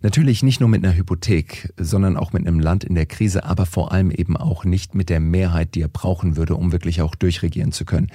Natürlich 0.04 0.44
nicht 0.44 0.60
nur 0.60 0.68
mit 0.68 0.84
einer 0.84 0.98
Hypothek, 0.98 1.74
sondern 1.78 2.18
auch 2.18 2.34
mit 2.34 2.46
einem 2.46 2.60
Land 2.60 2.84
in 2.84 2.94
der 2.94 3.06
Krise, 3.06 3.46
aber 3.46 3.66
vor 3.66 3.94
allem 3.94 4.12
eben 4.12 4.36
auch 4.36 4.66
nicht 4.66 4.96
mit 4.96 5.08
der 5.08 5.22
Mehrheit, 5.22 5.76
die 5.76 5.82
er 5.82 5.88
brauchen 5.88 6.36
würde, 6.36 6.56
um 6.56 6.74
wirklich 6.74 7.02
auch 7.02 7.16
durchregieren 7.16 7.72
zu 7.72 7.86
können. 7.86 8.12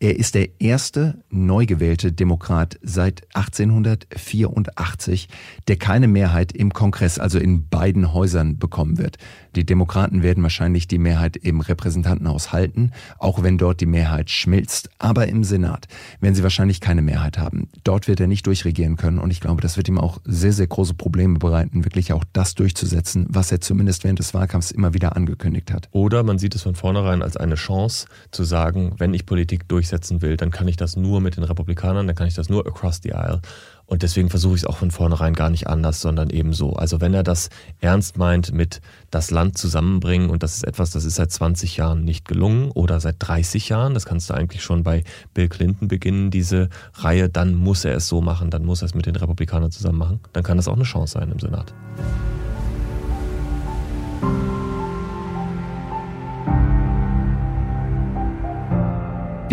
Er 0.00 0.16
ist 0.18 0.34
der 0.34 0.60
erste 0.60 1.22
neu 1.30 1.66
gewählte 1.66 2.12
Demokrat 2.12 2.78
seit 2.82 3.22
1884, 3.34 5.28
der 5.68 5.76
keine 5.76 6.08
Mehrheit 6.08 6.52
im 6.52 6.72
Kongress, 6.72 7.18
also 7.18 7.38
in 7.38 7.68
beiden 7.68 8.12
Häusern 8.12 8.58
bekommen 8.58 8.98
wird. 8.98 9.18
Die 9.54 9.64
Demokraten 9.64 10.22
werden 10.22 10.42
wahrscheinlich 10.42 10.88
die 10.88 10.98
Mehrheit 10.98 11.36
im 11.36 11.60
Repräsentantenhaus 11.60 12.52
halten, 12.52 12.90
auch 13.18 13.42
wenn 13.42 13.56
dort 13.56 13.80
die 13.80 13.86
Mehrheit 13.86 14.30
schmilzt. 14.30 14.90
Aber 14.98 15.28
im 15.28 15.44
Senat 15.44 15.86
werden 16.20 16.34
sie 16.34 16.42
wahrscheinlich 16.42 16.80
keine 16.80 17.02
Mehrheit 17.02 17.38
haben. 17.38 17.68
Dort 17.84 18.08
wird 18.08 18.18
er 18.20 18.26
nicht 18.26 18.46
durchregieren 18.46 18.96
können 18.96 19.20
und 19.20 19.30
ich 19.30 19.40
glaube, 19.40 19.60
das 19.60 19.76
wird 19.76 19.88
ihm 19.88 19.98
auch 19.98 20.18
sehr, 20.24 20.52
sehr 20.52 20.66
große 20.66 20.94
Probleme 20.94 21.38
bereiten, 21.38 21.84
wirklich 21.84 22.12
auch 22.12 22.24
das 22.32 22.54
durchzusetzen, 22.54 23.26
was 23.30 23.52
er 23.52 23.60
zumindest 23.60 24.02
während 24.02 24.18
des 24.18 24.34
Wahlkampfs 24.34 24.72
immer 24.72 24.92
wieder 24.92 25.14
angekündigt 25.14 25.72
hat. 25.72 25.88
Oder 25.92 26.24
man 26.24 26.38
sieht 26.38 26.56
es 26.56 26.62
von 26.62 26.74
vornherein 26.74 27.22
als 27.22 27.36
eine 27.36 27.54
Chance 27.54 28.06
zu 28.32 28.42
sagen, 28.42 28.94
wenn 28.98 29.14
ich 29.14 29.24
Politik 29.24 29.68
durchsetzen 29.84 30.22
will, 30.22 30.36
dann 30.36 30.50
kann 30.50 30.66
ich 30.66 30.76
das 30.76 30.96
nur 30.96 31.20
mit 31.20 31.36
den 31.36 31.44
Republikanern, 31.44 32.06
dann 32.06 32.16
kann 32.16 32.26
ich 32.26 32.34
das 32.34 32.48
nur 32.48 32.66
across 32.66 33.00
the 33.02 33.12
aisle. 33.12 33.40
Und 33.86 34.02
deswegen 34.02 34.30
versuche 34.30 34.54
ich 34.54 34.62
es 34.62 34.66
auch 34.66 34.78
von 34.78 34.90
vornherein 34.90 35.34
gar 35.34 35.50
nicht 35.50 35.66
anders, 35.66 36.00
sondern 36.00 36.30
eben 36.30 36.54
so. 36.54 36.72
Also 36.72 37.02
wenn 37.02 37.12
er 37.12 37.22
das 37.22 37.50
ernst 37.80 38.16
meint 38.16 38.50
mit 38.52 38.80
das 39.10 39.30
Land 39.30 39.58
zusammenbringen 39.58 40.30
und 40.30 40.42
das 40.42 40.56
ist 40.56 40.64
etwas, 40.64 40.90
das 40.90 41.04
ist 41.04 41.16
seit 41.16 41.30
20 41.30 41.76
Jahren 41.76 42.02
nicht 42.02 42.26
gelungen 42.26 42.70
oder 42.70 42.98
seit 42.98 43.16
30 43.18 43.68
Jahren, 43.68 43.92
das 43.92 44.06
kannst 44.06 44.30
du 44.30 44.34
eigentlich 44.34 44.62
schon 44.62 44.84
bei 44.84 45.04
Bill 45.34 45.50
Clinton 45.50 45.88
beginnen, 45.88 46.30
diese 46.30 46.70
Reihe, 46.94 47.28
dann 47.28 47.54
muss 47.54 47.84
er 47.84 47.94
es 47.94 48.08
so 48.08 48.22
machen, 48.22 48.48
dann 48.48 48.64
muss 48.64 48.80
er 48.80 48.86
es 48.86 48.94
mit 48.94 49.04
den 49.04 49.16
Republikanern 49.16 49.70
zusammen 49.70 49.98
machen. 49.98 50.20
Dann 50.32 50.42
kann 50.42 50.56
das 50.56 50.66
auch 50.66 50.76
eine 50.76 50.84
Chance 50.84 51.18
sein 51.18 51.30
im 51.30 51.38
Senat. 51.38 51.74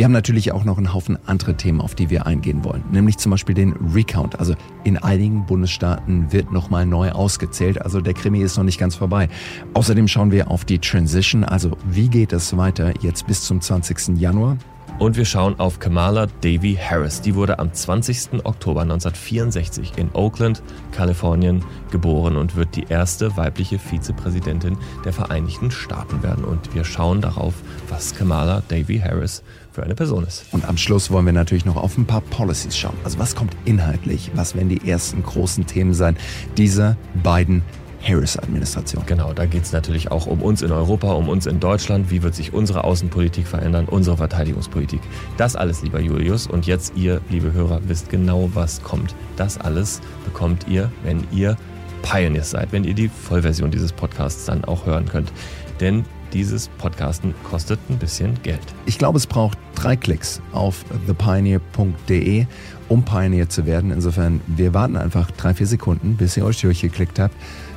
Wir 0.01 0.05
haben 0.05 0.13
natürlich 0.13 0.51
auch 0.51 0.63
noch 0.63 0.79
einen 0.79 0.95
Haufen 0.95 1.19
andere 1.27 1.55
Themen, 1.55 1.79
auf 1.79 1.93
die 1.93 2.09
wir 2.09 2.25
eingehen 2.25 2.63
wollen, 2.63 2.83
nämlich 2.91 3.19
zum 3.19 3.29
Beispiel 3.29 3.53
den 3.53 3.73
Recount. 3.93 4.39
Also 4.39 4.55
in 4.83 4.97
einigen 4.97 5.45
Bundesstaaten 5.45 6.31
wird 6.33 6.51
nochmal 6.51 6.87
neu 6.87 7.11
ausgezählt, 7.11 7.79
also 7.79 8.01
der 8.01 8.15
Krimi 8.15 8.41
ist 8.41 8.57
noch 8.57 8.63
nicht 8.63 8.79
ganz 8.79 8.95
vorbei. 8.95 9.29
Außerdem 9.75 10.07
schauen 10.07 10.31
wir 10.31 10.49
auf 10.49 10.65
die 10.65 10.79
Transition, 10.79 11.43
also 11.43 11.77
wie 11.87 12.07
geht 12.07 12.33
es 12.33 12.57
weiter 12.57 12.95
jetzt 13.03 13.27
bis 13.27 13.43
zum 13.43 13.61
20. 13.61 14.19
Januar. 14.19 14.57
Und 14.97 15.17
wir 15.17 15.25
schauen 15.25 15.59
auf 15.59 15.79
Kamala 15.79 16.27
Davy 16.41 16.77
Harris. 16.79 17.21
Die 17.21 17.33
wurde 17.33 17.57
am 17.57 17.73
20. 17.73 18.43
Oktober 18.43 18.81
1964 18.81 19.93
in 19.97 20.09
Oakland, 20.13 20.61
Kalifornien 20.91 21.63
geboren 21.89 22.37
und 22.37 22.55
wird 22.55 22.75
die 22.75 22.85
erste 22.87 23.35
weibliche 23.35 23.79
Vizepräsidentin 23.79 24.77
der 25.03 25.13
Vereinigten 25.13 25.71
Staaten 25.71 26.21
werden. 26.21 26.43
Und 26.43 26.75
wir 26.75 26.83
schauen 26.83 27.21
darauf, 27.21 27.55
was 27.89 28.13
Kamala 28.13 28.61
Davy 28.67 28.99
Harris 28.99 29.41
für 29.71 29.83
eine 29.83 29.95
Person 29.95 30.25
ist. 30.25 30.45
Und 30.51 30.67
am 30.67 30.77
Schluss 30.77 31.11
wollen 31.11 31.25
wir 31.25 31.33
natürlich 31.33 31.65
noch 31.65 31.77
auf 31.77 31.97
ein 31.97 32.05
paar 32.05 32.21
Policies 32.21 32.77
schauen. 32.77 32.95
Also 33.03 33.19
was 33.19 33.35
kommt 33.35 33.55
inhaltlich? 33.65 34.31
Was 34.35 34.55
werden 34.55 34.69
die 34.69 34.89
ersten 34.89 35.23
großen 35.23 35.65
Themen 35.65 35.93
sein 35.93 36.17
dieser 36.57 36.97
beiden 37.23 37.63
Harris-Administration. 38.03 39.03
Genau, 39.05 39.33
da 39.33 39.45
geht 39.45 39.63
es 39.63 39.71
natürlich 39.71 40.11
auch 40.11 40.25
um 40.25 40.41
uns 40.41 40.61
in 40.61 40.71
Europa, 40.71 41.11
um 41.13 41.29
uns 41.29 41.45
in 41.45 41.59
Deutschland. 41.59 42.09
Wie 42.09 42.23
wird 42.23 42.35
sich 42.35 42.53
unsere 42.53 42.83
Außenpolitik 42.83 43.47
verändern, 43.47 43.85
unsere 43.85 44.17
Verteidigungspolitik? 44.17 45.01
Das 45.37 45.55
alles, 45.55 45.83
lieber 45.83 45.99
Julius. 45.99 46.47
Und 46.47 46.65
jetzt 46.65 46.93
ihr, 46.95 47.21
liebe 47.29 47.53
Hörer, 47.53 47.81
wisst 47.85 48.09
genau, 48.09 48.49
was 48.53 48.81
kommt. 48.81 49.15
Das 49.35 49.59
alles 49.59 50.01
bekommt 50.25 50.67
ihr, 50.67 50.91
wenn 51.03 51.23
ihr 51.31 51.57
Pioneers 52.01 52.49
seid, 52.49 52.71
wenn 52.71 52.83
ihr 52.83 52.95
die 52.95 53.09
Vollversion 53.09 53.69
dieses 53.69 53.91
Podcasts 53.91 54.45
dann 54.45 54.65
auch 54.65 54.85
hören 54.85 55.05
könnt. 55.07 55.31
Denn 55.79 56.05
dieses 56.33 56.67
Podcasten 56.67 57.33
kostet 57.43 57.79
ein 57.89 57.97
bisschen 57.97 58.41
Geld. 58.43 58.61
Ich 58.85 58.97
glaube, 58.97 59.17
es 59.17 59.27
braucht 59.27 59.57
drei 59.75 59.95
Klicks 59.95 60.41
auf 60.51 60.85
thepioneer.de, 61.07 62.45
um 62.89 63.03
Pioneer 63.03 63.49
zu 63.49 63.65
werden. 63.65 63.91
Insofern, 63.91 64.41
wir 64.47 64.73
warten 64.73 64.95
einfach 64.95 65.31
drei, 65.31 65.53
vier 65.53 65.67
Sekunden, 65.67 66.15
bis 66.15 66.37
ihr 66.37 66.45
euch 66.45 66.61
durchgeklickt 66.61 67.19
habt 67.19 67.35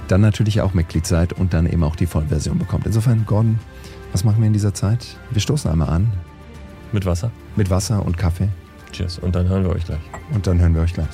dann 0.09 0.21
natürlich 0.21 0.61
auch 0.61 0.75
Mitglied 0.75 1.07
seid 1.07 1.33
und 1.33 1.55
dann 1.55 1.67
eben 1.67 1.83
auch 1.83 1.97
die 1.97 2.07
Vollversion 2.07 2.59
bekommt. 2.59 2.87
Insofern, 2.87 3.25
Gordon, 3.27 3.59
was 4.13 4.25
machen 4.25 4.41
wir 4.41 4.47
in 4.47 4.53
dieser 4.53 4.75
Zeit? 4.75 5.17
Wir 5.31 5.41
stoßen 5.41 5.71
einmal 5.71 5.89
an. 5.89 6.13
Mit 6.93 7.07
Wasser? 7.07 7.31
Mit 7.57 7.71
Wasser 7.71 8.05
und 8.05 8.17
Kaffee. 8.17 8.49
Cheers. 8.93 9.19
Und 9.19 9.35
dann 9.35 9.49
hören 9.49 9.65
wir 9.65 9.71
euch 9.71 9.85
gleich. 9.85 10.01
Und 10.33 10.47
dann 10.47 10.61
hören 10.61 10.75
wir 10.75 10.83
euch 10.83 10.95
gleich. 10.95 11.09